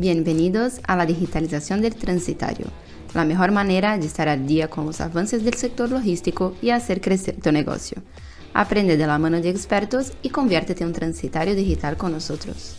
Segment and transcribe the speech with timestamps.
[0.00, 2.68] Bienvenidos a la digitalización del transitario,
[3.12, 7.02] la mejor manera de estar al día con los avances del sector logístico y hacer
[7.02, 8.02] crecer tu negocio.
[8.54, 12.76] Aprende de la mano de expertos y conviértete en un transitario digital con nosotros.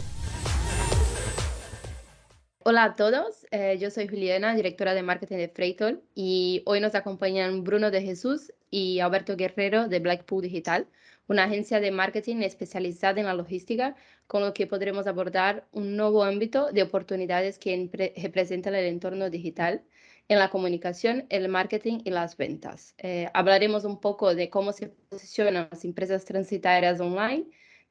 [2.64, 6.96] Hola a todos, eh, yo soy Juliana, directora de marketing de Freightol y hoy nos
[6.96, 10.88] acompañan Bruno de Jesús y Alberto Guerrero de Blackpool Digital
[11.32, 13.96] una agencia de marketing especializada en la logística,
[14.28, 19.82] con lo que podremos abordar un nuevo ámbito de oportunidades que representan el entorno digital
[20.28, 22.96] en la comunicación, el marketing y las ventas.
[22.98, 27.46] Eh, hablaremos un poco de cómo se posicionan las empresas transitarias online,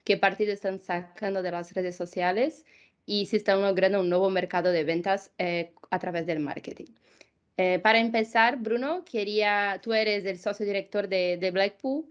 [0.04, 2.66] qué partido están sacando de las redes sociales
[3.06, 6.92] y si están logrando un nuevo mercado de ventas eh, a través del marketing.
[7.56, 12.04] Eh, para empezar, Bruno, quería, tú eres el socio director de, de Blackpool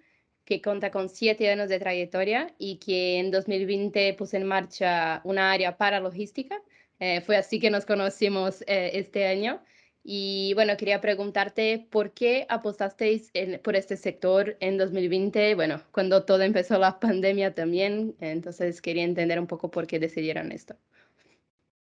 [0.50, 5.52] que cuenta con siete años de trayectoria y que en 2020 puso en marcha una
[5.52, 6.60] área para logística.
[7.00, 9.62] Eh, fue así que nos conocimos eh, este año.
[10.04, 13.32] Y bueno, quería preguntarte por qué apostasteis
[13.64, 18.16] por este sector en 2020, bueno, cuando todo empezó la pandemia también.
[18.20, 20.76] Entonces quería entender un poco por qué decidieron esto.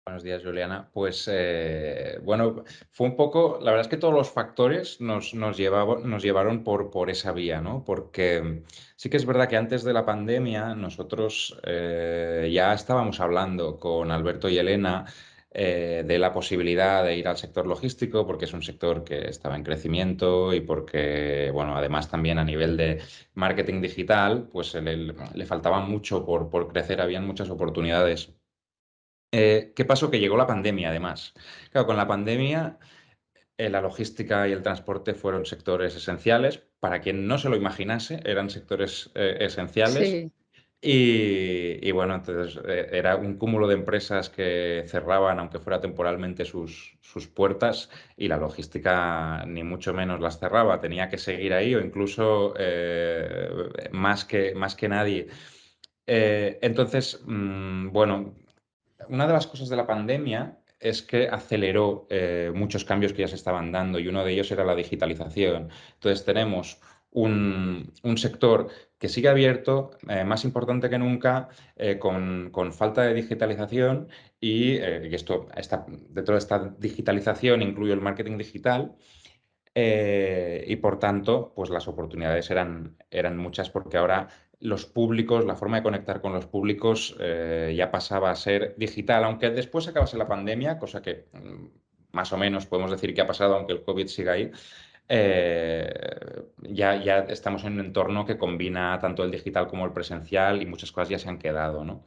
[0.05, 0.89] Buenos días, Juliana.
[0.91, 5.57] Pues eh, bueno, fue un poco, la verdad es que todos los factores nos, nos,
[5.59, 7.85] nos llevaron por, por esa vía, ¿no?
[7.85, 8.63] Porque
[8.97, 14.11] sí que es verdad que antes de la pandemia nosotros eh, ya estábamos hablando con
[14.11, 15.05] Alberto y Elena
[15.51, 19.55] eh, de la posibilidad de ir al sector logístico, porque es un sector que estaba
[19.55, 23.01] en crecimiento y porque, bueno, además también a nivel de
[23.35, 28.33] marketing digital, pues le, le faltaba mucho por, por crecer, habían muchas oportunidades.
[29.35, 30.11] Eh, ¿Qué pasó?
[30.11, 31.33] Que llegó la pandemia, además.
[31.71, 32.77] Claro, con la pandemia,
[33.57, 36.61] eh, la logística y el transporte fueron sectores esenciales.
[36.79, 40.31] Para quien no se lo imaginase, eran sectores eh, esenciales.
[40.85, 47.27] Y, bueno, entonces era un cúmulo de empresas que cerraban, aunque fuera temporalmente, sus, sus,
[47.27, 50.81] puertas y la logística ni mucho menos las cerraba.
[50.81, 52.53] Tenía que seguir ahí o incluso
[53.93, 55.27] más, que, más que nadie.
[56.05, 58.35] entonces, mm, bueno,
[59.09, 63.27] una de las cosas de la pandemia es que aceleró eh, muchos cambios que ya
[63.27, 65.69] se estaban dando y uno de ellos era la digitalización.
[65.93, 66.79] Entonces tenemos
[67.11, 68.67] un, sector
[68.99, 74.09] que sigue abierto, eh, más importante que nunca, eh, con, falta de digitalización
[74.39, 78.95] y, esto está, dentro de esta digitalización incluye el marketing digital.
[79.75, 84.27] y por tanto, pues las oportunidades eran, eran muchas porque ahora
[84.63, 89.25] los públicos, la forma de conectar con los públicos eh, ya pasaba a ser digital,
[89.25, 91.65] aunque después acabase la pandemia, cosa que mm,
[92.13, 94.49] más o menos podemos decir que ha pasado, aunque el COVID siga ahí.
[95.09, 100.61] Eh, ya, ya estamos en un entorno que combina tanto el digital como el presencial
[100.61, 101.83] y muchas cosas ya se han quedado.
[101.83, 102.05] ¿no?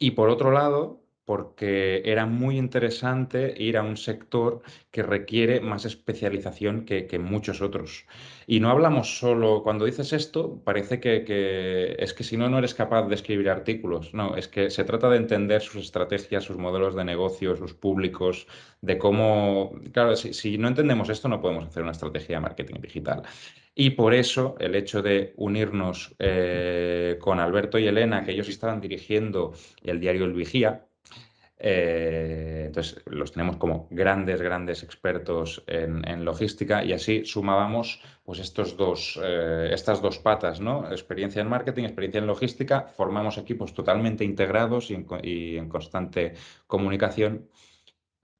[0.00, 5.84] Y por otro lado, porque era muy interesante ir a un sector que requiere más
[5.84, 8.06] especialización que, muchos otros.
[8.46, 12.72] Y no hablamos solo, cuando dices esto, parece que, es que si no, no eres
[12.72, 14.14] capaz de escribir artículos.
[14.14, 18.46] No, es que se trata de entender sus estrategias, sus modelos de negocio, sus públicos,
[18.80, 19.74] de cómo...
[19.92, 23.22] Claro, si, no entendemos esto, no podemos hacer una estrategia de marketing digital.
[23.74, 28.80] Y por eso el hecho de unirnos eh, con Alberto y Elena, que ellos estaban
[28.80, 29.52] dirigiendo
[29.82, 30.88] el diario El Vigía,
[31.60, 38.76] eh, entonces, los tenemos como grandes, grandes expertos en, logística y así sumábamos pues estos
[38.76, 40.90] dos, eh, estas dos patas, ¿no?
[40.90, 46.34] Experiencia en marketing, experiencia en logística, formamos equipos totalmente integrados y en, constante
[46.66, 47.48] comunicación.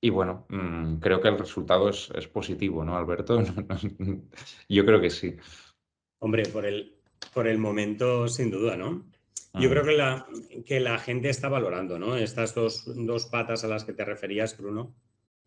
[0.00, 3.42] Y bueno, mm, creo que el resultado es, positivo, ¿no, Alberto?
[4.68, 5.36] Yo creo que sí.
[6.20, 6.94] Hombre, por el,
[7.34, 9.04] por el momento, sin duda, ¿no?
[9.60, 10.26] Yo creo que la,
[10.64, 12.16] que la gente está valorando, ¿no?
[12.16, 14.94] Estas dos, dos patas a las que te referías, Bruno,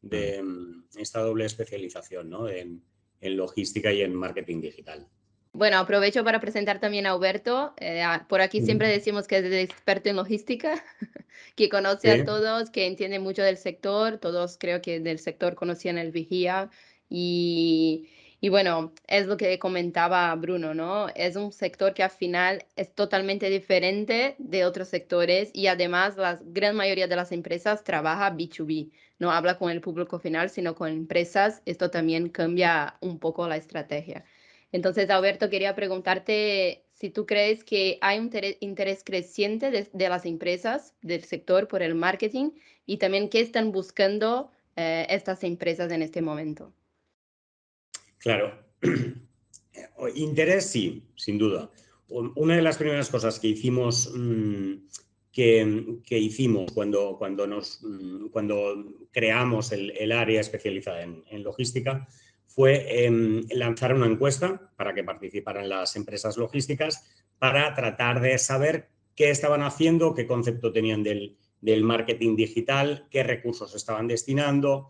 [0.02, 2.50] de mm, esta doble especialización, ¿no?
[2.50, 2.84] En,
[3.22, 5.08] en logística y en marketing digital.
[5.54, 7.74] Bueno, aprovecho para presentar también a Huberto.
[7.78, 10.84] Eh, por aquí siempre decimos que es el experto en logística,
[11.56, 14.18] que conoce a todos, que entiende mucho del sector.
[14.18, 16.70] Todos creo que del sector conocían el vigía
[17.10, 18.10] y,
[18.44, 21.10] y bueno, es lo que comentaba Bruno, ¿no?
[21.10, 26.40] Es un sector que al final es totalmente diferente de otros sectores y además la
[26.44, 30.90] gran mayoría de las empresas trabaja B2B, no habla con el público final, sino con
[30.90, 31.62] empresas.
[31.68, 34.26] Esto también cambia un poco la estrategia.
[34.72, 40.96] Entonces, Alberto, quería preguntarte si tú crees que hay un interés creciente de, las empresas
[41.04, 42.52] del sector por el marketing
[42.88, 46.74] y también qué están buscando eh, estas empresas en este momento.
[48.22, 48.54] Claro.
[50.16, 51.70] Interés sí, sin duda.
[52.10, 54.74] Una de las primeras cosas que hicimos mm,
[55.32, 62.08] que, hicimos cuando, cuando, nos, mm, cuando creamos el, área especializada en, logística
[62.48, 67.08] fue em, lanzar una encuesta para que participaran las empresas logísticas
[67.40, 71.38] para tratar de saber qué estaban haciendo, qué concepto tenían del,
[71.84, 74.90] marketing digital, qué recursos estaban destinando,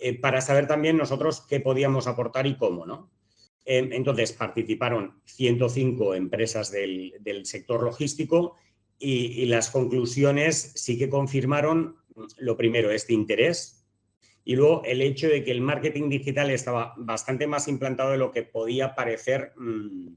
[0.00, 3.10] eh, para saber también nosotros qué podíamos aportar y cómo, ¿no?
[3.64, 7.12] Em, entonces participaron 105 empresas del,
[7.44, 8.56] sector logístico
[8.98, 11.96] y, las conclusiones sí que confirmaron,
[12.38, 13.86] lo primero, este interés
[14.44, 18.32] y luego el hecho de que el marketing digital estaba bastante más implantado de lo
[18.32, 20.08] que podía parecer mm,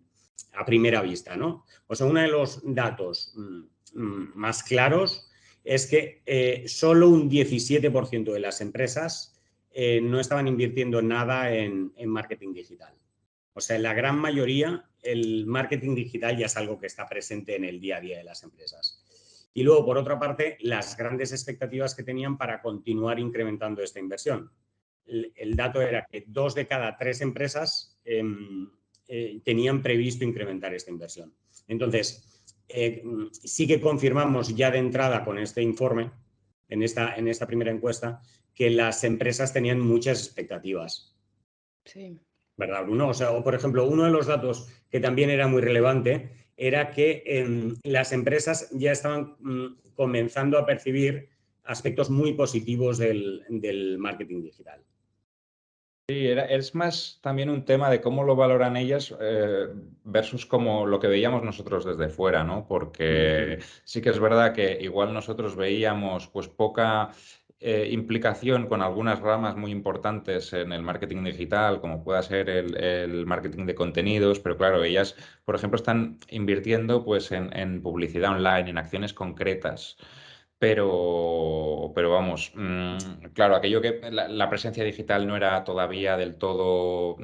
[0.53, 1.65] a primera vista, ¿no?
[1.87, 5.29] O sea, uno de los datos mm, mm, más claros
[5.63, 9.32] es que eh, solo un 17% de las empresas
[9.73, 12.93] eh, no estaban invirtiendo nada en, en marketing digital.
[13.53, 17.65] O sea, la gran mayoría el marketing digital ya es algo que está presente en
[17.65, 19.03] el día a día de las empresas.
[19.53, 24.49] Y luego, por otra parte, las grandes expectativas que tenían para continuar incrementando esta inversión.
[25.05, 28.69] El, dato era que dos de cada tres empresas em,
[29.07, 31.33] eh, tenían previsto incrementar esta inversión.
[31.67, 36.09] Entonces, eh, sí que confirmamos ya de entrada con este informe,
[36.69, 38.21] en esta, en esta primera encuesta,
[38.53, 41.15] que las empresas tenían muchas expectativas.
[41.85, 42.19] Sí.
[42.57, 43.09] ¿verdad, Bruno?
[43.09, 46.91] O sea, o por ejemplo, uno de los datos que también era muy relevante era
[46.91, 51.29] que em, las empresas ya estaban mm, comenzando a percibir
[51.63, 54.81] aspectos muy positivos del, marketing digital.
[56.09, 59.69] Sí, es más también un tema de cómo lo valoran ellas eh,
[60.03, 62.67] versus como lo que veíamos nosotros desde fuera, ¿no?
[62.67, 67.11] Porque sí que es verdad que igual nosotros veíamos pues poca
[67.65, 73.25] eh, implicación con algunas ramas muy importantes en el marketing digital, como pueda ser el,
[73.25, 75.15] marketing de contenidos, pero claro, ellas,
[75.45, 79.95] por ejemplo, están invirtiendo pues, en, publicidad online, en acciones concretas.
[80.59, 82.97] Pero, pero vamos, mm,
[83.33, 87.15] claro, aquello que la, presencia digital no era todavía del todo,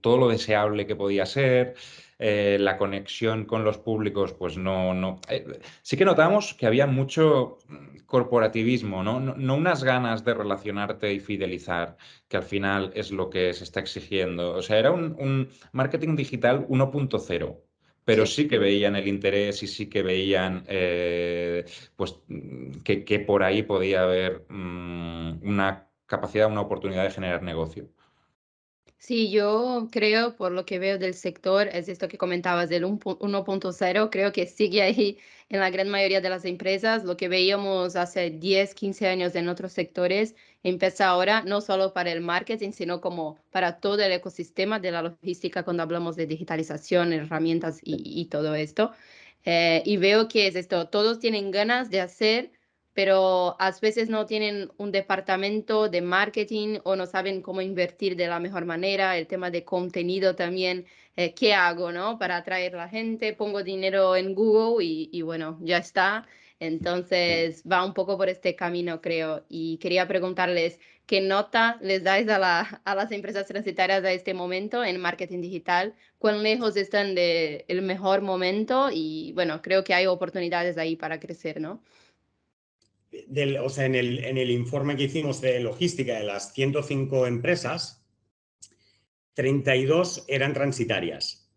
[0.00, 1.74] todo lo deseable que podía ser.
[2.22, 5.22] Eh, la conexión con los públicos, pues no, no.
[5.30, 7.56] Eh, sí que notamos que había mucho
[8.04, 9.20] corporativismo, ¿no?
[9.20, 9.54] ¿no?
[9.54, 11.96] unas ganas de relacionarte y fidelizar,
[12.28, 14.52] que al final es lo que se está exigiendo.
[14.52, 17.56] O sea, era un, marketing digital 1.0
[18.04, 18.48] pero sí.
[18.48, 21.64] que veían el interés y sí que veían eh,
[21.96, 22.20] pues,
[22.84, 27.88] que, por ahí podía haber mm, una capacidad, una oportunidad de generar negocio.
[29.02, 34.10] Sí, yo creo, por lo que veo del sector, es esto que comentabas del 1.0,
[34.10, 35.18] creo que sigue ahí
[35.48, 37.04] en la gran mayoría de las empresas.
[37.04, 42.12] Lo que veíamos hace 10, 15 años en otros sectores, empieza ahora no solo para
[42.12, 47.14] el marketing, sino como para todo el ecosistema de la logística cuando hablamos de digitalización,
[47.14, 48.92] herramientas y, todo esto.
[49.46, 52.52] Eh, y veo que es esto, todos tienen ganas de hacer
[52.94, 58.26] pero a veces no tienen un departamento de marketing o no saben cómo invertir de
[58.26, 62.18] la mejor manera, el tema de contenido también, eh, ¿qué hago, no?
[62.18, 66.26] Para atraer a la gente, pongo dinero en Google y, bueno, ya está.
[66.58, 69.44] Entonces va un poco por este camino, creo.
[69.48, 74.34] Y quería preguntarles, ¿qué nota les dais a, la, a las empresas transitarias a este
[74.34, 75.94] momento en marketing digital?
[76.18, 78.90] ¿Cuán lejos están del mejor momento?
[78.92, 81.82] Y bueno, creo que hay oportunidades ahí para crecer, ¿no?
[83.62, 88.06] O sea, en el, informe que hicimos de logística de las 105 empresas,
[89.34, 91.48] 32 eran transitarias.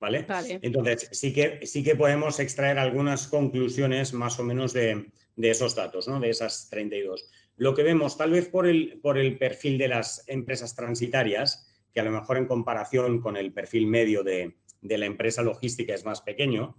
[0.00, 0.26] ¿Vale?
[0.60, 6.08] Entonces, sí que, sí que podemos extraer algunas conclusiones más o menos de, esos datos,
[6.08, 6.20] ¿no?
[6.20, 7.30] De esas 32.
[7.56, 12.00] Lo que vemos, tal vez por el, por el perfil de las empresas transitarias, que
[12.00, 16.04] a lo mejor en comparación con el perfil medio de, de la empresa logística es
[16.04, 16.76] más pequeño,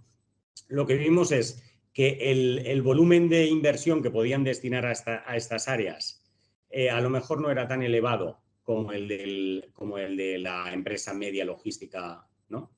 [0.68, 1.62] lo que vimos es
[1.96, 4.92] que el, volumen de inversión que podían destinar a,
[5.34, 6.22] estas áreas
[6.68, 10.74] eh, a lo mejor no era tan elevado como el, del, como el de la
[10.74, 12.70] empresa media logística ¿no?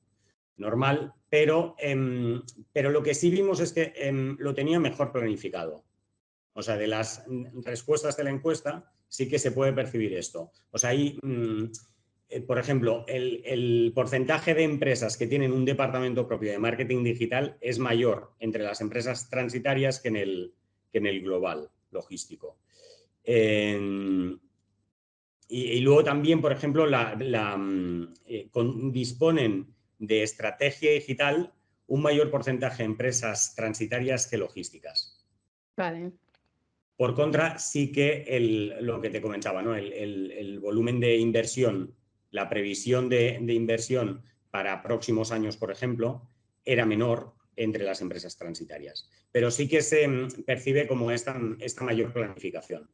[0.55, 5.83] normal, pero, em, pero lo que sí vimos es que em, lo tenía mejor planificado.
[6.53, 7.25] O sea, de las
[7.65, 10.53] respuestas de la encuesta sí que se puede percibir esto.
[10.71, 11.17] O sea, eh,
[12.45, 17.79] por ejemplo, el, porcentaje de empresas que tienen un departamento propio de marketing digital es
[17.79, 20.53] mayor entre las empresas transitarias que en el,
[20.93, 22.59] en el global logístico.
[23.25, 24.37] y,
[25.81, 28.51] luego también, por ejemplo, mm, eh,
[28.91, 31.51] disponen de estrategia digital
[31.87, 35.25] un mayor porcentaje de empresas transitarias que logísticas.
[35.75, 36.11] Vale.
[36.95, 39.73] Por contra, sí que lo que te comentaba, ¿no?
[39.73, 41.95] el volumen de inversión
[42.31, 46.27] la previsión de, inversión para próximos años, por ejemplo,
[46.65, 49.09] era menor entre las empresas transitarias.
[49.31, 52.89] Pero sí que se mm, percibe como esta, esta mayor planificación.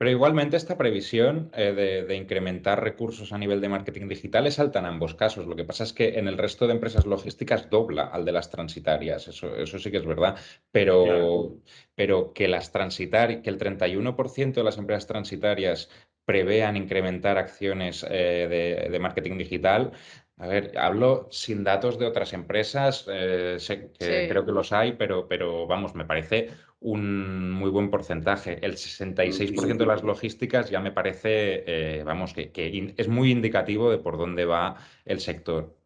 [0.00, 4.78] Pero igualmente esta previsión eh, de, incrementar recursos a nivel de marketing digital es alta
[4.78, 5.46] en ambos casos.
[5.46, 8.50] Lo que pasa es que en el resto de empresas logísticas dobla al de las
[8.50, 9.28] transitarias.
[9.28, 10.38] Eso, eso sí que es verdad.
[10.72, 11.58] Pero,
[11.94, 15.90] pero que las transitarias, que el 31% de las empresas transitarias
[16.24, 19.92] prevean incrementar acciones eh, de, marketing digital,
[20.36, 23.58] a ver, hablo sin datos de otras empresas, eh,
[23.98, 26.48] creo que los hay, pero, pero vamos, me parece
[26.80, 28.58] un muy buen porcentaje.
[28.64, 33.98] El 66% de las logísticas ya me parece, eh, vamos, que, es muy indicativo de
[33.98, 35.76] por dónde va el sector.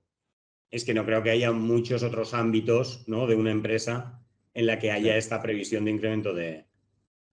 [0.71, 3.27] Es que no creo que haya muchos otros ámbitos ¿no?
[3.27, 4.25] de una empresa
[4.55, 6.65] en la que haya esta previsión de incremento de,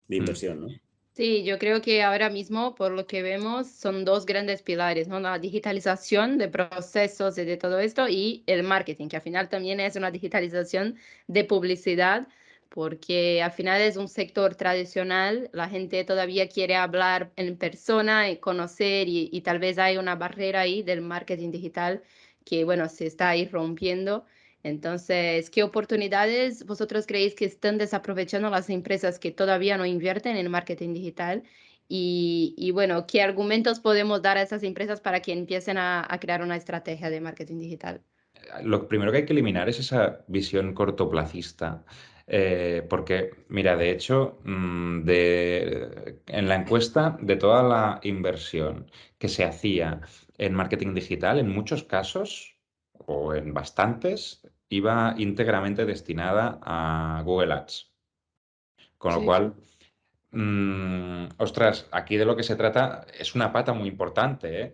[0.08, 0.14] mm.
[0.14, 0.62] inversión.
[0.62, 0.68] ¿no?
[1.14, 5.20] Sí, yo creo que ahora mismo, por lo que vemos, son dos grandes pilares, ¿no?
[5.20, 9.82] La digitalización de procesos y de todo esto y el marketing, que al final también
[9.82, 12.28] es una digitalización de publicidad,
[12.70, 18.38] porque al final es un sector tradicional, la gente todavía quiere hablar en persona y
[18.40, 22.04] conocer y, y tal vez hay una barrera ahí del marketing digital
[22.46, 24.26] que, bueno, se está ahí rompiendo.
[24.64, 30.52] Entonces, ¿qué oportunidades vosotros creéis que están desaprovechando las empresas que todavía no invierten en
[30.52, 31.44] marketing digital?
[31.94, 36.56] Y, bueno, ¿qué argumentos podemos dar a esas empresas para que empiecen a, crear una
[36.56, 38.02] estrategia de marketing digital?
[38.64, 41.84] Lo primero que hay que eliminar es esa visión cortoplacista.
[42.28, 49.44] Eh, porque, mira, de hecho, mm, en la encuesta de toda la inversión que se
[49.44, 50.00] hacía
[50.38, 52.56] en marketing digital, en muchos casos,
[53.06, 54.42] o en bastantes,
[54.72, 57.92] iba íntegramente destinada a Google Ads.
[58.98, 59.54] Con lo cual,
[60.32, 64.74] mm, ostras, aquí de lo que se trata es una pata muy importante, ¿eh?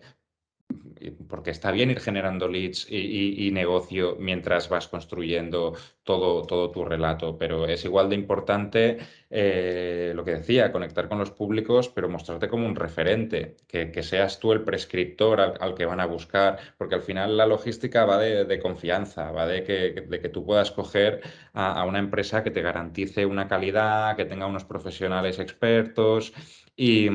[1.29, 7.37] Porque está bien ir generando leads y, negocio mientras vas construyendo todo, todo, tu relato,
[7.37, 8.97] pero es igual de importante
[9.29, 14.39] eh, lo que decía, conectar con los públicos, pero mostrarte como un referente, que, seas
[14.39, 18.59] tú el prescriptor al, que van a buscar, porque al final la logística va de,
[18.59, 21.21] confianza, va de que, de que, tú puedas coger
[21.53, 26.33] a, a una empresa que te garantice una calidad, que tenga unos profesionales expertos
[26.75, 27.09] y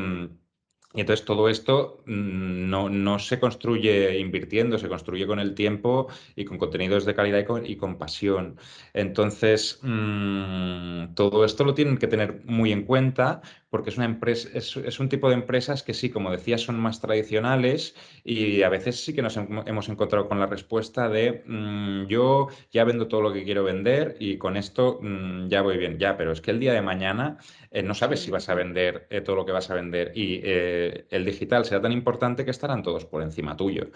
[0.94, 6.08] y entonces todo esto mm, no, no, se construye invirtiendo, se construye con el tiempo
[6.36, 8.56] y con contenidos de calidad y con, pasión.
[8.92, 14.50] Entonces, mm, todo esto lo tienen que tener muy en cuenta porque es una empresa,
[14.52, 19.02] es, un tipo de empresas que sí, como decía, son más tradicionales y a veces
[19.02, 23.32] sí que nos hemos encontrado con la respuesta de mm, yo ya vendo todo lo
[23.32, 25.00] que quiero vender y con esto
[25.48, 27.38] ya voy bien, ya, pero es que el día de mañana
[27.70, 30.42] eh, no sabes si vas a vender eh, todo lo que vas a vender y
[30.44, 33.86] eh, el digital será tan importante que estarán todos por encima tuyo.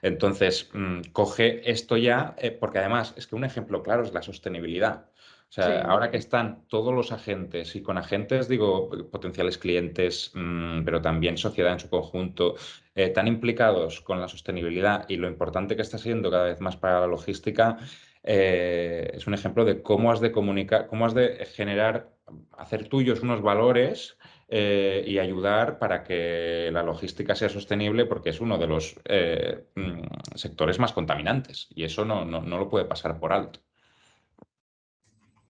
[0.00, 5.06] Entonces, mm, coge esto ya, porque además es que un ejemplo claro es la sostenibilidad.
[5.56, 10.84] O sea, ahora que están todos los agentes, y con agentes digo potenciales clientes, mm,
[10.84, 12.56] pero también sociedad en su conjunto,
[13.14, 17.00] tan implicados con la sostenibilidad y lo importante que está siendo cada vez más para
[17.00, 17.78] la logística,
[18.22, 22.14] es un ejemplo de cómo has de comunicar, cómo has de generar
[22.56, 24.16] hacer tuyos unos valores
[24.48, 29.64] eh, y ayudar para que la logística sea sostenible porque es uno de los eh,
[29.74, 33.60] mm, sectores más contaminantes y eso no, no, lo puede pasar por alto.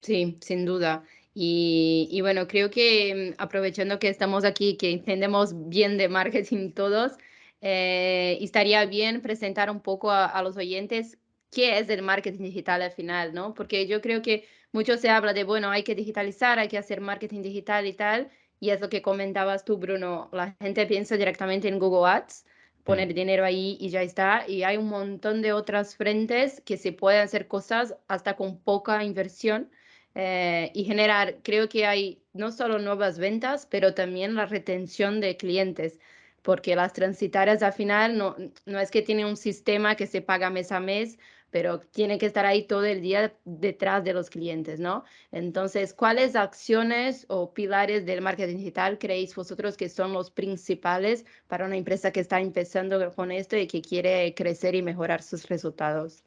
[0.02, 1.04] Sí, sin duda.
[1.34, 7.14] Y, bueno, creo que mm, aprovechando que estamos aquí, que entendemos bien de marketing todos,
[7.62, 11.18] eh, estaría bien presentar un poco a, a, los oyentes
[11.52, 13.54] qué es el marketing digital al final, ¿no?
[13.54, 17.02] Porque yo creo que mucho se habla de, bueno, hay que digitalizar, hay que hacer
[17.02, 21.68] marketing digital y tal, y es lo que comentabas tú, Bruno, la gente piensa directamente
[21.68, 22.46] en Google Ads,
[22.84, 23.14] poner mm.
[23.14, 27.22] dinero ahí y ya está, y hay un montón de otras frentes que se pueden
[27.22, 29.70] hacer cosas hasta con poca inversión.
[30.16, 35.38] Eh, y generar, creo que hay no solo nuevas ventas, pero también la retención de
[35.38, 36.00] clientes,
[36.42, 40.50] porque las transitarias al final no, no es que tienen un sistema que se paga
[40.50, 41.18] mes a mes
[41.56, 45.06] pero tiene que estar ahí todo el día detrás de los clientes, ¿no?
[45.32, 51.66] Entonces, ¿cuáles acciones o pilares del marketing digital creéis vosotros que son los principales para
[51.66, 56.26] una empresa que está empezando con esto y que quiere crecer y mejorar sus resultados?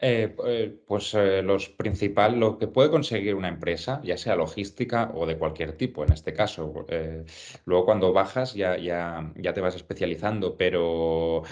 [0.00, 5.10] Eh, eh, pues eh, los principal, lo que puede conseguir una empresa, ya sea logística
[5.12, 6.86] o de cualquier tipo, en este caso.
[7.64, 11.42] luego cuando bajas ya, ya, ya te vas especializando, pero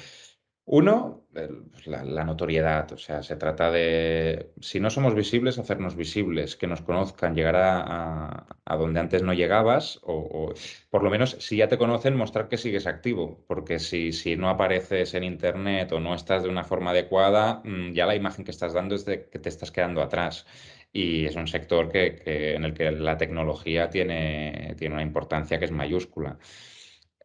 [0.68, 6.56] Uno, pues, la, notoriedad, o sea, se trata de, si no somos visibles, hacernos visibles,
[6.56, 8.46] que nos conozcan, llegar a,
[8.76, 10.52] donde antes no llegabas, o,
[10.90, 14.48] por lo menos si ya te conocen, mostrar que sigues activo, porque si, si no
[14.48, 18.50] apareces en Internet o no estás de una forma adecuada, mm, ya la imagen que
[18.50, 20.46] estás dando es de que te estás quedando atrás.
[20.92, 25.66] Y es un sector que, en el que la tecnología tiene, tiene una importancia que
[25.66, 26.38] es mayúscula.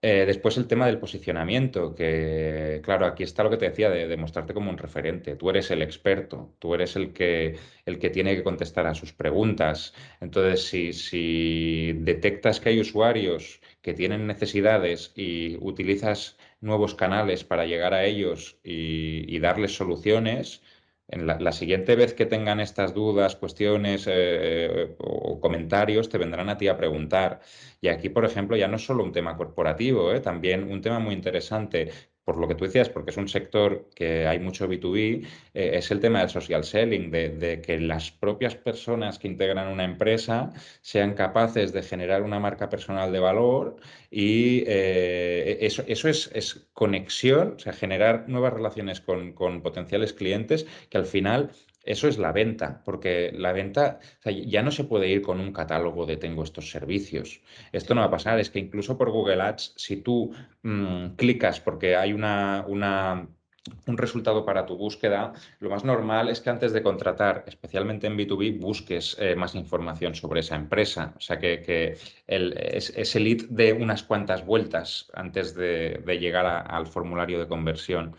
[0.04, 4.18] Eh, después el tema del posicionamiento, que claro, aquí está lo que te decía de,
[4.18, 5.36] mostrarte como un referente.
[5.36, 9.14] Tú eres el experto, tú eres el que, el que tiene que contestar a sus
[9.14, 9.94] preguntas.
[10.20, 17.66] Entonces, si, si detectas que hay usuarios que tienen necesidades y utilizas nuevos canales para
[17.68, 20.64] llegar a ellos y darles soluciones,
[21.12, 26.58] en la, siguiente vez que tengan estas dudas, cuestiones eh, o comentarios, te vendrán a
[26.58, 27.42] ti a preguntar.
[27.82, 30.22] Y aquí, por ejemplo, ya no es solo un tema corporativo, ¿eh?
[30.22, 31.92] también un tema muy interesante
[32.32, 35.92] por lo que tú decías, porque es un sector que hay mucho B2B, eh, es
[35.92, 41.14] el tema del social selling, de, que las propias personas que integran una empresa sean
[41.14, 43.76] capaces de generar una marca personal de valor
[44.10, 50.66] y eh, eso, eso es, conexión, o sea, generar nuevas relaciones con, con potenciales clientes
[50.90, 51.52] que al final
[51.84, 56.06] eso es la venta, porque la venta ya no se puede ir con un catálogo
[56.06, 57.42] de tengo estos servicios.
[57.72, 60.32] Esto no va a pasar, es que incluso por Google Ads, si tú
[60.64, 66.50] mm, clicas porque hay una, un resultado para tu búsqueda, lo más normal es que
[66.50, 71.14] antes de contratar, especialmente en B2B, busques eh, más información sobre esa empresa.
[71.18, 71.98] O sea, que,
[72.28, 78.16] el, es, el lead de unas cuantas vueltas antes de, llegar al formulario de conversión.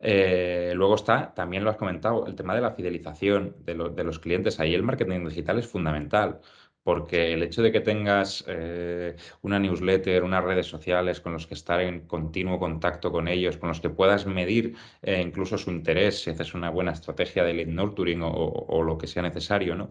[0.00, 4.58] Eh, luego está, también lo has comentado, el tema de la fidelización de, los clientes.
[4.58, 6.40] Ahí el marketing digital es fundamental,
[6.82, 11.54] porque el hecho de que tengas eh, una newsletter, unas redes sociales con los que
[11.54, 16.22] estar en continuo contacto con ellos, con los que puedas medir eh, incluso su interés,
[16.22, 19.90] si haces una buena estrategia de lead nurturing o, lo que sea necesario, ¿no?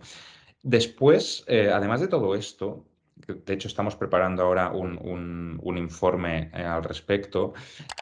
[0.62, 2.86] Después, además de todo esto,
[3.28, 7.54] de hecho estamos preparando ahora un, informe eh, al respecto,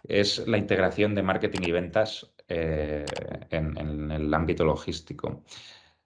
[0.07, 3.05] es la integración de marketing y ventas eh,
[3.49, 5.43] en, el ámbito logístico.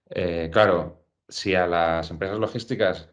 [0.10, 3.10] Eh, claro, si a las empresas logísticas,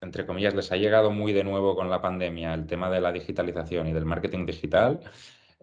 [0.00, 3.12] entre comillas, les ha llegado muy de nuevo con la pandemia el tema de la
[3.12, 5.00] digitalización y del marketing digital,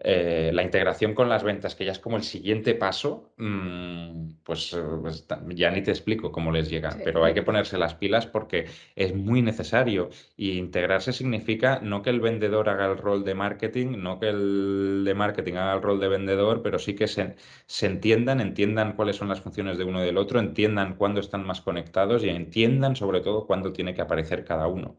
[0.00, 4.76] eh, la integración con las ventas, que ya es como el siguiente paso, mm, pues,
[5.02, 8.66] pues ya ni te explico cómo les llega, pero hay que ponerse las pilas porque
[8.94, 10.10] es muy necesario.
[10.36, 15.02] Y integrarse significa no que el vendedor haga el rol de marketing, no que el
[15.04, 17.34] de marketing haga el rol de vendedor, pero sí que se,
[17.66, 21.44] se entiendan, entiendan cuáles son las funciones de uno y del otro, entiendan cuándo están
[21.44, 24.96] más conectados y entiendan sobre todo cuándo tiene que aparecer cada uno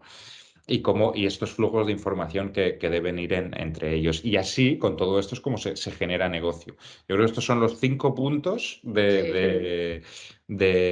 [0.70, 4.24] y, cómo, y estos flujos de información que, deben ir entre ellos.
[4.24, 6.76] Y así, con todo esto, es como se, genera negocio.
[7.08, 10.04] Yo creo que estos son los cinco puntos de,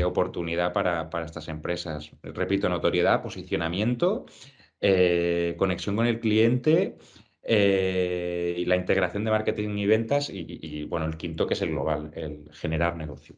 [0.05, 2.11] oportunidad para, estas empresas.
[2.23, 4.25] Repito, notoriedad, posicionamiento,
[4.81, 6.97] eh, conexión con el cliente.
[7.49, 11.69] Eh, y la integración de marketing y ventas y, bueno, el quinto que es el
[11.69, 13.37] global, el generar negocio.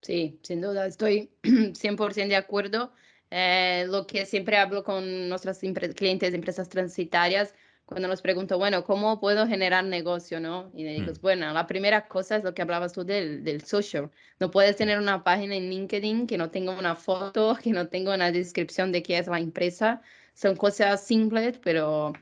[0.00, 2.92] Sí, sin duda, estoy 100% de acuerdo.
[3.30, 7.54] Eh, lo que siempre hablo con nuestros clientes de empresas transitarias,
[7.86, 10.40] cuando nos pregunto, bueno, ¿cómo puedo generar negocio?
[10.40, 10.70] ¿no?
[10.74, 11.20] Y digo, mm.
[11.20, 14.10] bueno, la primera cosa es lo que hablabas tú del, del social.
[14.40, 18.14] No puedes tener una página en LinkedIn que no tenga una foto, que no tenga
[18.14, 20.00] una descripción de qué es la empresa.
[20.34, 22.12] Son cosas simples, pero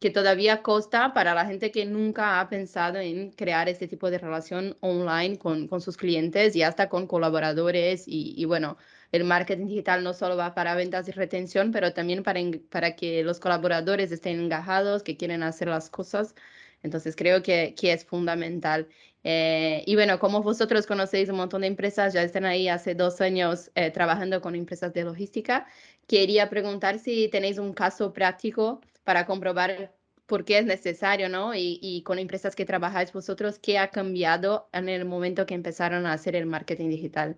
[0.00, 4.18] que todavía costa para la gente que nunca ha pensado en crear este tipo de
[4.18, 8.76] relación online con, con sus clientes y hasta con colaboradores y, y bueno,
[9.16, 13.22] el marketing digital no solo va para ventas y retención, pero también para, para que
[13.24, 16.34] los colaboradores estén engajados, que quieren hacer las cosas.
[16.82, 18.88] Entonces creo que, que es fundamental.
[19.24, 23.20] Eh, y bueno, como vosotros conocéis un montón de empresas, ya están ahí hace dos
[23.20, 25.66] años eh, trabajando con empresas de logística,
[26.06, 29.92] quería preguntar si tenéis un caso práctico para comprobar
[30.26, 31.54] por qué es necesario, ¿no?
[31.54, 36.06] Y, y, con empresas que trabajáis vosotros, ¿qué ha cambiado en el momento que empezaron
[36.06, 37.36] a hacer el marketing digital?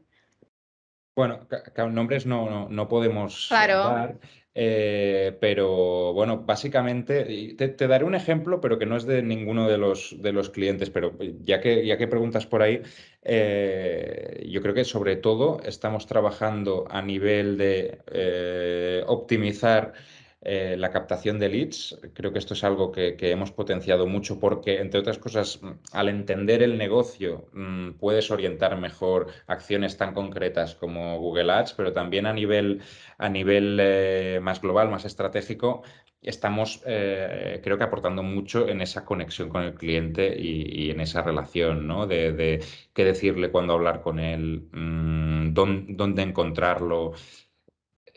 [1.18, 1.48] Bueno,
[1.90, 4.20] nombres no, no, podemos dar,
[4.54, 9.78] eh, pero bueno, básicamente, te, daré un ejemplo, pero que no es de ninguno de
[9.78, 12.82] los, de los clientes, pero ya que, ya que preguntas por ahí,
[13.22, 19.94] eh, yo creo que sobre todo estamos trabajando a nivel de eh, optimizar
[20.40, 21.98] eh, la captación de leads.
[22.14, 25.60] Creo que esto es algo que, hemos potenciado mucho porque, entre otras cosas,
[25.92, 31.92] al entender el negocio, mm, puedes orientar mejor acciones tan concretas como Google Ads, pero
[31.92, 32.82] también a nivel,
[33.18, 35.82] a nivel eh, más global, más estratégico,
[36.22, 41.22] estamos, eh, creo que aportando mucho en esa conexión con el cliente y, en esa
[41.22, 42.06] relación, ¿no?
[42.06, 47.12] De, qué decirle cuando hablar con él, mm, dónde, encontrarlo.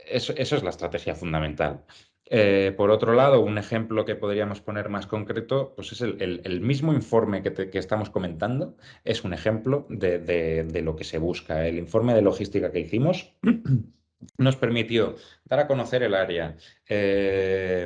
[0.05, 1.85] Eso, es la estrategia fundamental.
[2.33, 6.93] Eh, por otro lado, un ejemplo que podríamos poner más concreto, pues es el, mismo
[6.93, 11.67] informe que, estamos comentando, es un ejemplo de, lo que se busca.
[11.67, 13.35] El informe de logística que hicimos
[14.37, 16.55] nos permitió dar a conocer el área.
[16.87, 17.85] Eh,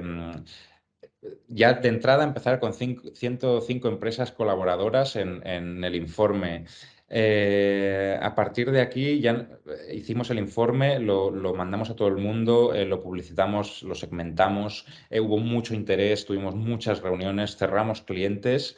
[1.47, 6.65] ya de entrada empezar con 105 empresas colaboradoras en el informe.
[7.07, 9.47] Eh, a partir de aquí ya
[9.91, 15.19] hicimos el informe, lo, mandamos a todo el mundo, eh, lo publicitamos, lo segmentamos, eh,
[15.19, 18.75] hubo mucho interés, tuvimos muchas reuniones, cerramos clientes.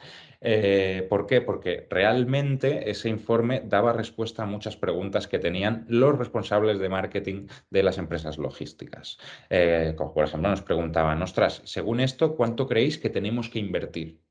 [1.08, 1.40] ¿Por qué?
[1.40, 7.48] Porque realmente ese informe daba respuesta a muchas preguntas que tenían los responsables de marketing
[7.70, 9.18] de las empresas logísticas.
[9.96, 14.27] como por ejemplo nos preguntaban, ostras, según esto, ¿cuánto creéis que tenemos que invertir?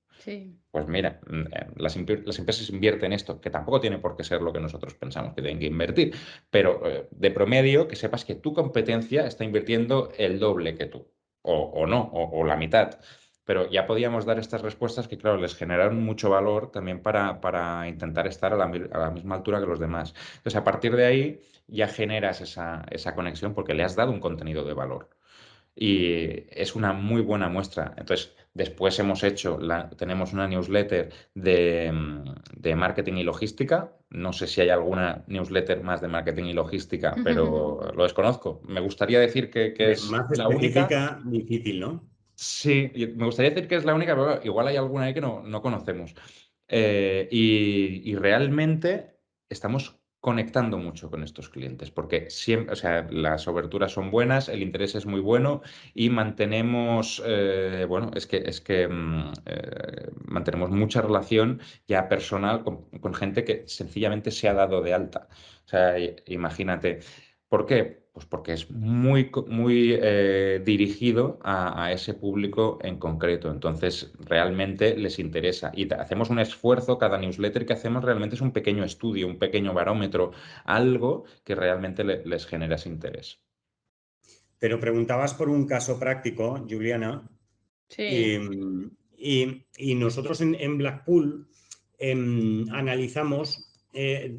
[0.72, 4.52] Pues mira, mm, eh, las, empresas invierten esto, que tampoco tiene por qué ser lo
[4.52, 6.14] que nosotros pensamos que tienen que invertir,
[6.50, 11.08] pero eh, de promedio que sepas que tu competencia está invirtiendo el doble que tú,
[11.42, 13.00] o, no, o, la mitad.
[13.46, 17.88] Pero ya podíamos dar estas respuestas que, claro, les generaron mucho valor también para, para
[17.88, 20.14] intentar estar a la, a la, misma altura que los demás.
[20.38, 24.20] Entonces, a partir de ahí ya generas esa, esa conexión porque le has dado un
[24.20, 25.10] contenido de valor
[25.78, 27.94] y es una muy buena muestra.
[27.98, 31.94] Entonces, después hemos hecho, la, tenemos una newsletter de,
[32.56, 33.94] de, marketing y logística.
[34.10, 38.62] No sé si hay alguna newsletter más de marketing y logística, pero lo desconozco.
[38.68, 41.22] Me gustaría decir que, es más la única.
[41.26, 42.10] difícil, ¿no?
[42.34, 45.44] Sí, me gustaría decir que es la única, pero igual hay alguna ahí que no,
[45.44, 46.16] no conocemos.
[46.68, 49.18] Eh, y, y realmente
[49.50, 49.97] estamos
[50.28, 54.94] conectando mucho con estos clientes, porque siempre, o sea, las oberturas son buenas, el interés
[54.96, 55.62] es muy bueno
[55.94, 62.66] y mantenemos, eh, bueno, es que, es que mm, eh, mantenemos mucha relación ya personal
[62.66, 65.30] con, con, gente que sencillamente se ha dado de alta.
[65.66, 67.00] O sea, imagínate,
[67.48, 68.07] ¿por qué?
[68.18, 73.52] Pues porque es muy, muy eh, dirigido a, ese público en concreto.
[73.52, 75.72] Entonces, realmente les interesa.
[75.76, 79.72] Y hacemos un esfuerzo, cada newsletter que hacemos realmente es un pequeño estudio, un pequeño
[79.72, 80.32] barómetro,
[80.66, 83.40] algo que realmente les genera ese interés.
[84.58, 87.30] Pero preguntabas por un caso práctico, Juliana.
[87.88, 88.40] Sí.
[89.16, 91.48] Y, nosotros en, Blackpool
[92.00, 93.67] em, analizamos
[94.00, 94.38] eh,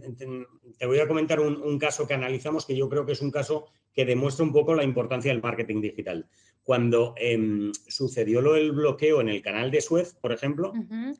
[0.78, 3.66] te voy a comentar un, caso que analizamos que yo creo que es un caso
[3.92, 6.28] que demuestra un poco la importancia del marketing digital.
[6.62, 10.72] Cuando em, sucedió lo del bloqueo en el canal de Suez, por ejemplo,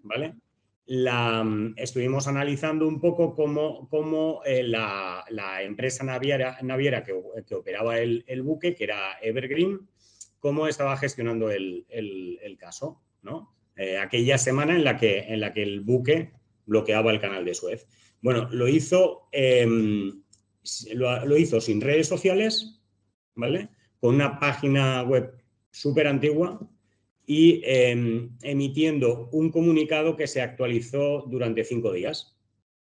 [0.05, 0.37] ¿vale?
[0.87, 1.45] La,
[1.77, 5.25] estuvimos analizando un poco cómo, eh, la,
[5.63, 7.13] empresa naviera, naviera que,
[7.55, 9.81] operaba el, buque, que era Evergreen,
[10.39, 13.53] cómo estaba gestionando el, caso, ¿no?
[13.77, 16.33] Eh, aquella semana en la, que, en la que el buque
[16.67, 17.89] bloqueaba el canal de Suez.
[18.21, 20.23] Bueno, lo hizo, em,
[20.95, 22.81] lo, hizo sin redes sociales,
[23.35, 23.69] ¿vale?
[24.01, 25.33] Con una página web
[25.71, 26.61] súper antigua
[27.27, 32.35] y em, emitiendo un comunicado que se actualizó durante cinco días.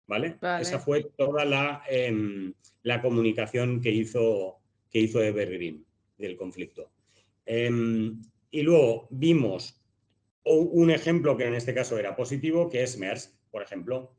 [0.07, 0.39] ¿Vale?
[0.61, 4.59] Esa fue toda la, em, la, comunicación que hizo,
[4.91, 5.85] que hizo Evergreen
[6.17, 6.91] del conflicto.
[8.51, 9.83] y luego vimos
[10.45, 14.18] un ejemplo que en este caso era positivo, que es MERS, por ejemplo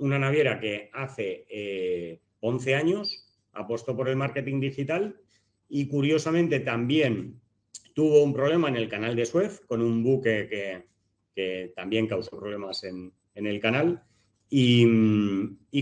[0.00, 5.20] una naviera que hace 11 eh, años apostó por el marketing digital
[5.68, 7.40] y curiosamente también
[7.94, 10.90] tuvo un problema en el canal de Suez con un buque que,
[11.74, 14.02] también causó problemas en, el canal.
[14.50, 14.84] Y,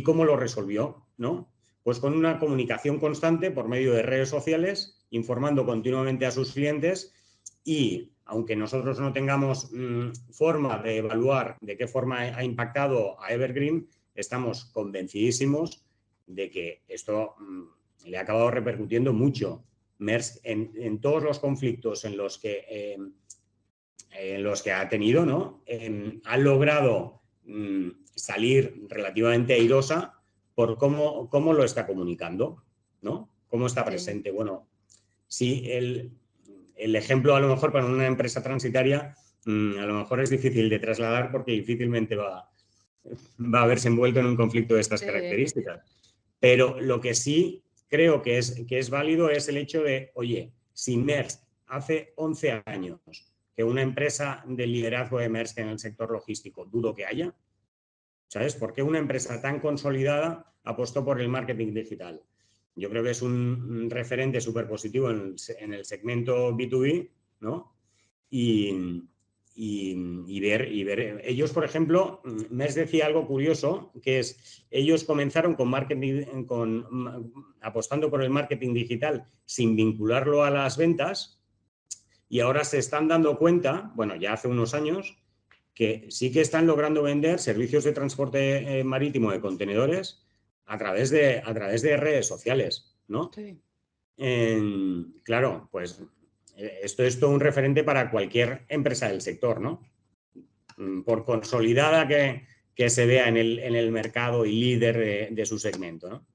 [0.05, 1.07] cómo lo resolvió?
[1.17, 1.51] ¿no?
[1.83, 7.13] Pues con una comunicación constante por medio de redes sociales, informando continuamente a sus clientes
[7.65, 13.33] y aunque nosotros no tengamos mm, forma de evaluar de qué forma ha impactado a
[13.33, 15.85] Evergreen, estamos convencidísimos
[16.27, 19.65] de que esto mm, le ha acabado repercutiendo mucho.
[20.01, 23.13] en, todos los conflictos en los que, em,
[24.13, 25.63] en los que ha tenido, ¿no?
[25.67, 30.15] Em, ha logrado mm, salir relativamente airosa
[30.55, 32.63] por cómo, cómo, lo está comunicando,
[33.03, 33.29] ¿no?
[33.49, 34.31] Cómo está presente.
[34.31, 34.69] Bueno,
[35.27, 36.13] sí, el,
[36.77, 40.69] el, ejemplo a lo mejor para una empresa transitaria mm, a lo mejor es difícil
[40.69, 42.51] de trasladar porque difícilmente va,
[43.39, 45.81] va a verse envuelto en un conflicto de estas características.
[46.41, 50.53] Pero lo que sí creo que es, que es válido es el hecho de, oye,
[50.73, 53.01] si MERS hace 11 años
[53.59, 57.35] que una empresa de liderazgo emerge en el sector logístico, dudo que haya.
[58.29, 58.55] ¿Sabes?
[58.55, 62.23] ¿Por qué una empresa tan consolidada apostó por el marketing digital?
[62.77, 65.35] Yo creo que es un referente súper positivo en,
[65.73, 67.75] el segmento B2B, ¿no?
[68.31, 69.03] Y,
[69.61, 71.21] y, ver, y ver.
[71.25, 78.09] Ellos, por ejemplo, me decía algo curioso, que es, ellos comenzaron con marketing, con, apostando
[78.09, 81.43] por el marketing digital sin vincularlo a las ventas
[82.29, 85.19] y ahora se están dando cuenta, bueno, ya hace unos años,
[85.75, 90.25] que sí que están logrando vender servicios de transporte eh, marítimo de contenedores
[90.67, 93.33] a través de, a través de redes sociales, ¿no?
[93.35, 93.61] Sí.
[95.25, 96.01] claro, pues
[96.59, 99.83] esto es todo un referente para cualquier empresa del sector, ¿no?
[100.77, 102.47] Mm, por consolidada que,
[102.91, 106.27] se vea en el, en el, mercado y líder de, su segmento, ¿no?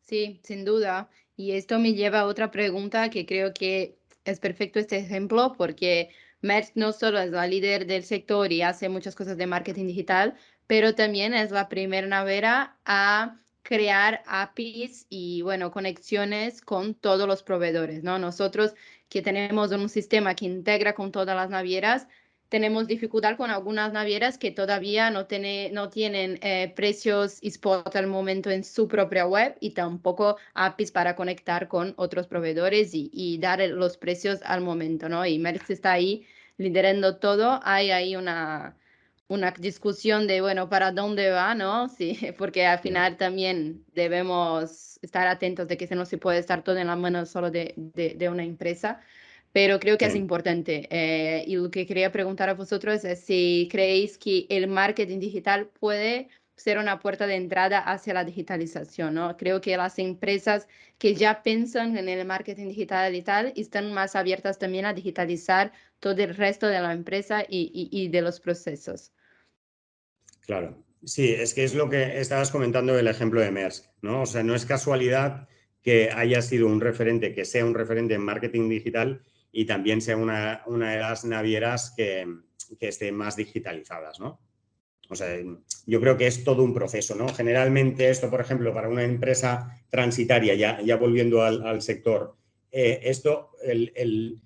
[0.00, 1.10] Sí, sin duda.
[1.36, 6.08] Y esto me lleva a otra pregunta que creo que es perfecto este ejemplo porque
[6.40, 10.34] Merck no solo es la líder del sector y hace muchas cosas de marketing digital,
[10.66, 17.42] pero también es la primera navera a crear APIs y, bueno, conexiones con todos los
[17.42, 18.18] proveedores, ¿no?
[18.18, 18.74] Nosotros
[19.08, 22.06] que tenemos un sistema que integra con todas las navieras,
[22.48, 28.06] tenemos dificultad con algunas navieras que todavía no, tiene, no tienen eh, precios spot al
[28.06, 33.60] momento en su propia web y tampoco APIs para conectar con otros proveedores y, dar
[33.68, 35.26] los precios al momento, ¿no?
[35.26, 37.60] Y Merck está ahí liderando todo.
[37.64, 38.76] Hay ahí una,
[39.28, 41.88] una discusión de, bueno, ¿para dónde va, no?
[41.88, 46.78] Sí, porque al final también debemos estar atentos de que no se puede estar todo
[46.78, 49.00] en la mano solo de, de, una empresa,
[49.52, 50.86] pero creo que es importante.
[50.90, 55.68] Eh, y lo que quería preguntar a vosotros es si creéis que el marketing digital
[55.80, 59.36] puede ser una puerta de entrada hacia la digitalización, ¿no?
[59.36, 60.66] Creo que las empresas
[60.98, 65.72] que ya piensan en el marketing digital y tal están más abiertas también a digitalizar
[66.00, 69.12] todo el resto de la empresa y, y de los procesos.
[70.40, 74.22] Claro, sí, es que es lo que estabas comentando del ejemplo de MERS, ¿no?
[74.22, 75.48] O sea, no es casualidad
[75.82, 80.16] que haya sido un referente, que sea un referente en marketing digital y también sea
[80.16, 82.26] una, de las navieras que,
[82.80, 84.40] que más digitalizadas, ¿no?
[85.08, 85.36] O sea,
[85.86, 87.28] yo creo que es todo un proceso, ¿no?
[87.28, 92.36] Generalmente esto, por ejemplo, para una empresa transitaria, ya, ya volviendo al, sector,
[92.72, 94.40] eh, esto, el,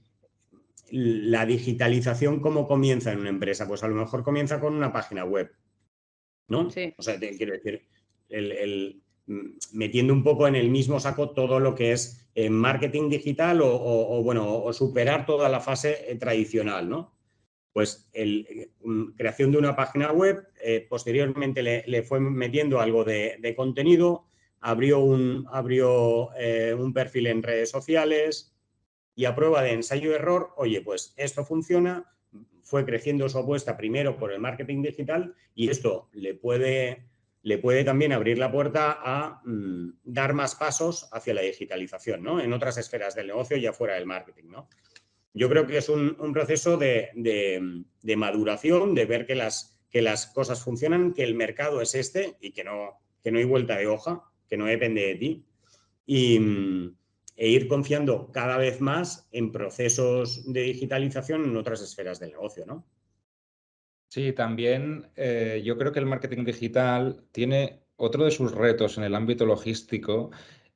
[0.91, 3.67] la digitalización, ¿cómo comienza en una empresa?
[3.67, 5.51] Pues a lo mejor comienza con una página web.
[6.51, 6.69] ¿no?
[6.97, 7.87] O sea, quiero decir,
[8.29, 13.09] el, mm, metiendo un poco en el mismo saco todo lo que es eh, marketing
[13.09, 17.15] digital o, bueno, o superar toda la fase eh, tradicional, ¿no?
[17.73, 18.11] Pues
[18.83, 24.27] mm, creación de una página web, eh, posteriormente le, fue metiendo algo de, contenido,
[24.61, 26.31] abrió, un, abrió
[26.77, 28.55] un perfil en redes sociales
[29.15, 32.11] y a prueba de ensayo-error, oye, pues esto funciona,
[32.63, 37.09] fue creciendo su apuesta primero por el marketing digital y esto le puede,
[37.43, 42.41] le puede también abrir la puerta a mm, dar más pasos hacia la digitalización, ¿no?
[42.41, 44.69] En otras esferas del negocio ya fuera del marketing, ¿no?
[45.33, 47.11] Yo creo que es un, proceso de,
[48.17, 53.01] maduración, de ver que las, cosas funcionan, que el mercado es este y que no,
[53.25, 55.45] hay vuelta de hoja, que no depende de ti.
[56.07, 56.97] Y, mm,
[57.37, 62.67] e ir confiando cada vez más en procesos de digitalización en otras esferas del negocio,
[62.67, 62.87] ¿no?
[64.09, 69.05] Sí, también eh, yo creo que el marketing digital tiene otro de sus retos en
[69.05, 70.31] el ámbito logístico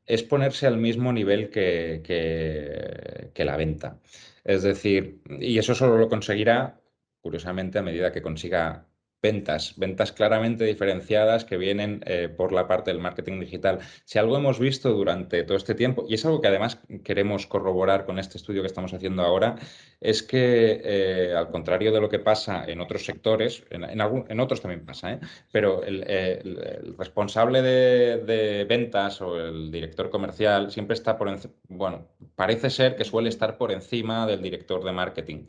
[0.07, 4.01] es ponerse al mismo nivel que, la venta.
[4.45, 6.81] Es decir, y eso solo lo conseguirá,
[7.21, 8.87] curiosamente, a medida que consiga
[9.25, 13.79] ventas, ventas claramente diferenciadas que vienen eh, por la parte del marketing digital.
[14.05, 18.05] Si algo hemos visto durante todo este tiempo, y es algo que además queremos corroborar
[18.05, 19.57] con este estudio que estamos haciendo ahora,
[19.99, 24.85] es que eh, al contrario de lo que pasa en otros sectores, en, otros también
[24.85, 25.21] pasa, ¿eh?
[25.51, 32.09] pero el, responsable de, de, ventas o el director comercial siempre está por encima, bueno,
[32.37, 35.47] parece ser que suele estar por encima del director de marketing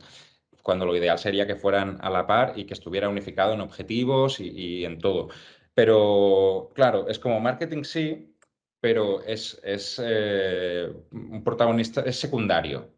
[0.66, 4.40] cuando lo ideal sería que fueran a la par y que estuviera unificado en objetivos
[4.40, 5.28] y, en todo.
[5.74, 8.34] Pero claro, es como marketing sí,
[8.80, 9.60] pero es,
[10.02, 12.90] eh, un protagonista, es secundario,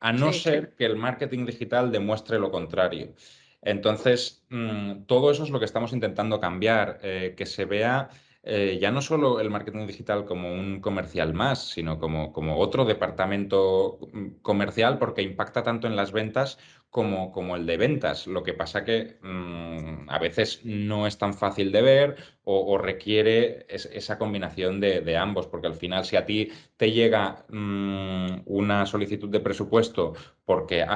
[0.00, 3.14] a no ser que el marketing digital demuestre lo contrario.
[3.62, 8.10] Entonces, mm, todo eso es lo que estamos intentando cambiar, eh, que se vea
[8.46, 12.84] eh, ya no solo el marketing digital como un comercial más, sino como, como otro
[12.84, 16.58] departamento mm, comercial porque impacta tanto en las ventas
[16.94, 18.28] como, como el de ventas.
[18.28, 23.66] Lo que pasa que mm, a veces no es tan fácil de ver o, requiere
[23.68, 29.28] esa combinación de, ambos, porque al final si a ti te llega mm, una solicitud
[29.28, 30.12] de presupuesto
[30.44, 30.86] porque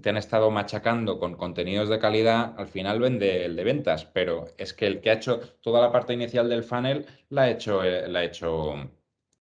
[0.00, 4.46] te han estado machacando con contenidos de calidad, al final vende el de ventas, pero
[4.58, 7.82] es que el que ha hecho toda la parte inicial del funnel la ha hecho,
[7.82, 8.74] eh, la ha hecho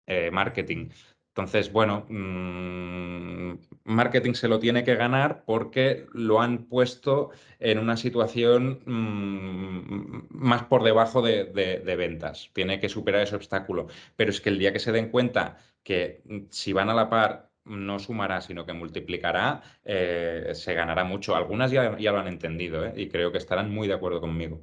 [0.06, 0.90] eh, marketing.
[1.30, 3.54] Entonces, bueno, mm,
[3.86, 10.64] marketing se lo tiene que ganar porque lo han puesto en una situación mm, más
[10.64, 12.50] por debajo de, ventas.
[12.52, 13.86] Tiene que superar ese obstáculo.
[14.16, 17.08] Pero es que el día que se den cuenta que mm, si van a la
[17.08, 21.34] par no sumará, sino que multiplicará, eh, se ganará mucho.
[21.34, 22.92] Algunas ya, lo han entendido ¿eh?
[22.96, 24.62] y creo que estarán muy de acuerdo conmigo.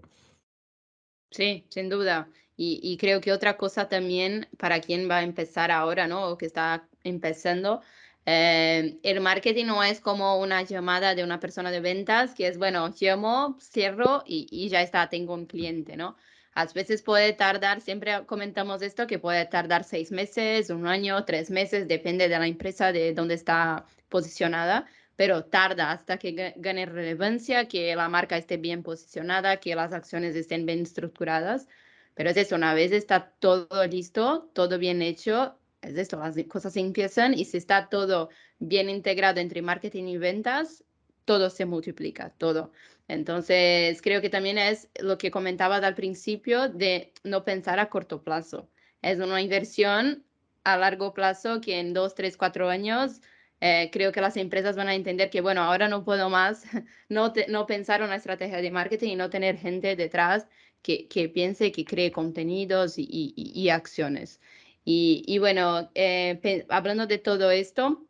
[1.32, 2.30] Sí, sin duda.
[2.56, 6.28] Y, creo que otra cosa también para quien va a empezar ahora, ¿no?
[6.28, 7.82] O que está empezando,
[8.26, 12.58] eh, el marketing no es como una llamada de una persona de ventas, que es,
[12.58, 16.16] bueno, llamo, cierro y, y ya está, tengo un cliente, ¿no?
[16.56, 21.50] A veces puede tardar, siempre comentamos esto, que puede tardar seis meses, un año, tres
[21.50, 27.68] meses, depende de la empresa, de dónde está posicionada, pero tarda hasta que gane relevancia,
[27.68, 31.68] que la marca esté bien posicionada, que las acciones estén bien estructuradas.
[32.14, 36.76] Pero es eso, una vez está todo listo, todo bien hecho, es esto, las cosas
[36.78, 40.84] empiezan y si está todo bien integrado entre marketing y ventas,
[41.26, 42.72] todo se multiplica, todo.
[43.08, 48.24] Entonces, creo que también es lo que comentabas al principio de no pensar a corto
[48.24, 48.70] plazo.
[49.02, 50.24] Es una inversión
[50.64, 53.22] a largo plazo que en dos, tres, cuatro años
[53.62, 56.64] eh, creo que las empresas van a entender que, bueno, ahora no puedo más
[57.10, 60.48] no, no pensar una estrategia de marketing y no tener gente detrás
[60.82, 64.42] que, que piense, que cree contenidos y, acciones.
[64.86, 68.06] Y, y bueno, eh, hablando de todo esto,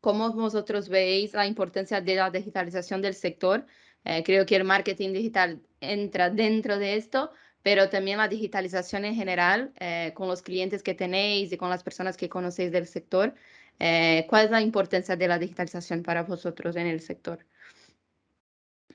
[0.00, 3.66] ¿cómo vosotros veis la importancia de la digitalización del sector?
[4.04, 7.30] Eh, creo que el marketing digital entra dentro de esto,
[7.62, 11.82] pero también la digitalización en general, eh, con los clientes que tenéis y con las
[11.82, 13.34] personas que conocéis del sector.
[13.78, 17.44] ¿Cuál es la importancia de la digitalización para vosotros en el sector?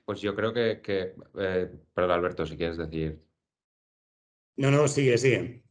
[0.06, 3.20] Pues yo creo que, que eh, perdón Alberto, si quieres decir.
[4.58, 5.63] No, no, sigue, sigue.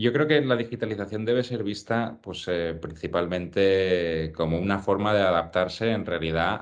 [0.00, 5.20] Yo creo que la digitalización debe ser vista pues, eh, principalmente como una forma de
[5.20, 6.58] adaptarse en realidad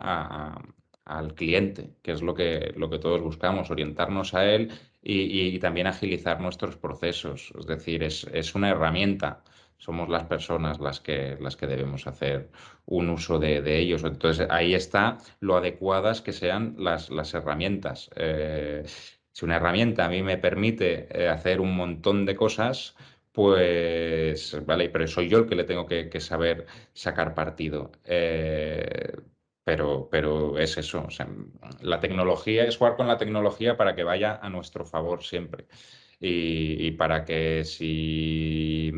[1.05, 4.73] al cliente, que es lo que, lo que todos buscamos, orientarnos a él
[5.03, 7.53] y, también agilizar nuestros procesos.
[7.59, 9.43] Es decir, es, es una herramienta
[9.79, 12.51] somos las personas las que, las que debemos hacer
[12.87, 14.03] un uso de, ellos.
[14.03, 18.11] Entonces, ahí está lo adecuadas que sean las, las herramientas.
[18.17, 18.83] Eh,
[19.33, 22.97] si una herramienta a mí me permite eh, hacer un montón de cosas,
[23.39, 27.93] pues, vale, pero soy yo el que le tengo que, saber sacar partido.
[28.05, 29.13] Eh,
[29.63, 31.07] pero, pero es eso,
[31.83, 35.67] la tecnología es jugar con la tecnología para que vaya a nuestro favor siempre
[36.19, 38.93] y, para que si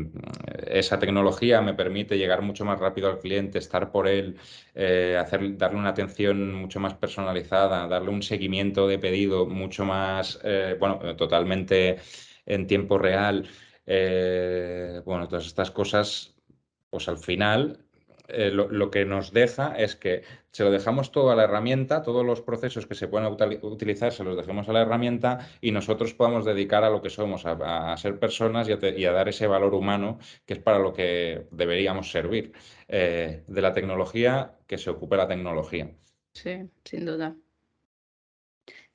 [0.65, 4.37] esa tecnología me permite llegar mucho más rápido al cliente, estar por él,
[4.73, 10.39] eh, hacer, darle una atención mucho más personalizada, darle un seguimiento de pedido mucho más,
[10.43, 11.97] eh, bueno, totalmente
[12.47, 13.47] en tiempo real.
[13.93, 16.33] Eh, bueno, todas estas cosas,
[16.89, 17.83] pues al final
[18.29, 22.25] eh, lo, que nos deja es que se lo dejamos todo a la herramienta, todos
[22.25, 23.27] los procesos que se pueden
[23.63, 27.45] utilizar se los dejemos a la herramienta y nosotros podamos dedicar a lo que somos,
[27.45, 32.11] a, ser personas y a, dar ese valor humano que es para lo que deberíamos
[32.11, 32.53] servir.
[32.87, 35.91] Eh, de la tecnología, que se ocupe la tecnología.
[36.33, 37.35] Sí, sin duda.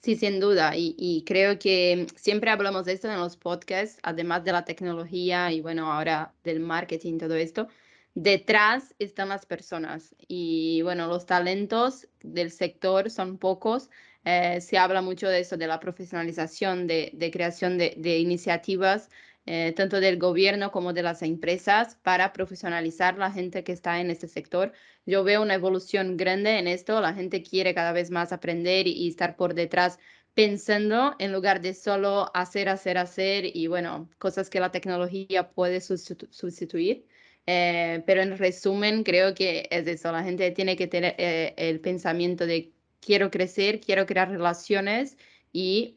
[0.06, 0.74] Sí, sin duda.
[0.76, 5.60] Y, creo que siempre hablamos de esto en los podcasts, además de la tecnología y
[5.60, 7.66] bueno, ahora del marketing, todo esto
[8.14, 13.90] detrás están las personas y bueno, los talentos del sector son pocos.
[14.24, 19.10] Eh, se habla mucho de eso, de la profesionalización, de, creación de, iniciativas,
[19.46, 24.10] eh, tanto del gobierno como de las empresas, para profesionalizar la gente que está en
[24.10, 24.72] este sector.
[25.06, 29.08] Yo veo una evolución grande en esto, la gente quiere cada vez más aprender y
[29.08, 29.98] estar por detrás
[30.34, 35.80] pensando en lugar de solo hacer, hacer, hacer y bueno, cosas que la tecnología puede
[35.80, 37.06] sustituir.
[37.46, 41.80] Eh, pero en resumen, creo que es eso, la gente tiene que tener eh, el
[41.80, 45.16] pensamiento de quiero crecer, quiero crear relaciones
[45.52, 45.96] y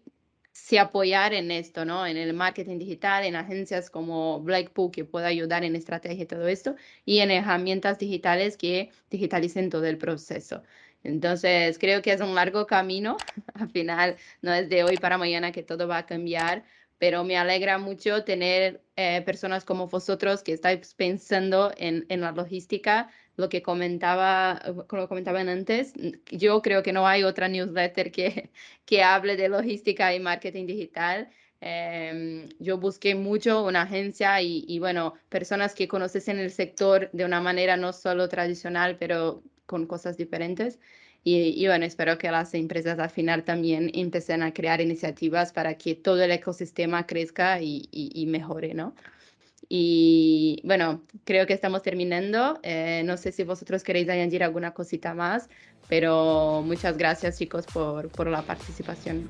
[0.59, 2.05] se apoyar en esto, ¿no?
[2.05, 6.47] En el marketing digital, en agencias como Blackpool que pueda ayudar en estrategia y todo
[6.47, 10.61] esto, y en herramientas digitales que digitalicen todo el proceso.
[11.03, 13.17] Entonces, creo que es un largo camino.
[13.53, 16.65] Al final, no es de hoy para mañana que todo va a cambiar,
[16.99, 23.09] pero me alegra mucho tener eh, personas como vosotros que estáis pensando en, la logística,
[23.37, 25.93] lo que comentaba, como comentaban antes.
[26.31, 28.51] Yo creo que no hay otra newsletter que,
[28.85, 31.29] que hable de logística y marketing digital.
[31.61, 37.25] Em, yo busqué mucho una agencia y, bueno, personas que conoces en el sector de
[37.25, 40.79] una manera no solo tradicional, pero con cosas diferentes.
[41.23, 45.93] Y, bueno, espero que las empresas al final también empiecen a crear iniciativas para que
[45.93, 48.95] todo el ecosistema crezca y, y mejore, ¿no?
[49.67, 52.59] Y bueno, creo que estamos terminando.
[52.63, 55.47] Eh, no sé si vosotros queréis añadir alguna cosita más,
[55.87, 59.29] pero muchas gracias chicos por, por la participación.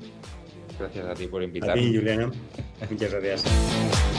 [0.78, 1.82] Gracias a ti por invitarme.
[1.82, 2.30] A ti, Juliana.
[2.88, 4.09] Muchas gracias.